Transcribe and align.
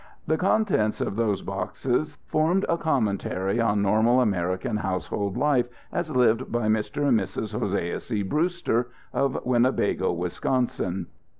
The 0.25 0.35
contents 0.35 0.99
of 0.99 1.15
those 1.15 1.43
boxes 1.43 2.17
formed 2.25 2.65
a 2.67 2.75
commentary 2.75 3.59
on 3.61 3.83
normal 3.83 4.19
American 4.19 4.77
household 4.77 5.37
life 5.37 5.69
as 5.91 6.09
lived 6.09 6.51
by 6.51 6.65
Mr. 6.69 7.07
and 7.07 7.19
Mrs. 7.19 7.51
Hosea 7.55 7.99
C. 7.99 8.23
Brewster, 8.23 8.89
of 9.13 9.37
Winnebago, 9.45 10.11
Wisconsin. 10.13 11.05